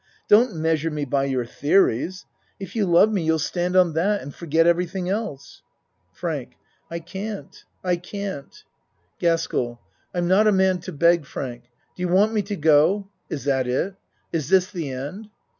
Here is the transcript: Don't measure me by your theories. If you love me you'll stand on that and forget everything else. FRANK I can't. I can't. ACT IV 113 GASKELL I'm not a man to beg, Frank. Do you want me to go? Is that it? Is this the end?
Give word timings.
Don't 0.27 0.55
measure 0.55 0.89
me 0.89 1.05
by 1.05 1.25
your 1.25 1.45
theories. 1.45 2.25
If 2.59 2.75
you 2.75 2.87
love 2.87 3.11
me 3.13 3.21
you'll 3.21 3.37
stand 3.37 3.75
on 3.75 3.93
that 3.93 4.21
and 4.23 4.33
forget 4.33 4.65
everything 4.65 5.09
else. 5.09 5.61
FRANK 6.11 6.55
I 6.89 6.97
can't. 6.97 7.63
I 7.83 7.97
can't. 7.97 8.47
ACT 8.47 8.63
IV 8.63 9.27
113 9.27 9.29
GASKELL 9.29 9.81
I'm 10.15 10.27
not 10.27 10.47
a 10.47 10.51
man 10.51 10.79
to 10.79 10.91
beg, 10.91 11.27
Frank. 11.27 11.65
Do 11.95 12.01
you 12.01 12.07
want 12.07 12.33
me 12.33 12.41
to 12.41 12.55
go? 12.55 13.09
Is 13.29 13.43
that 13.43 13.67
it? 13.67 13.93
Is 14.33 14.49
this 14.49 14.71
the 14.71 14.89
end? 14.89 15.29